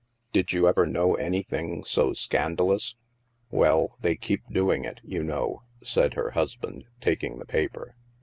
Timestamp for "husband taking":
6.31-7.37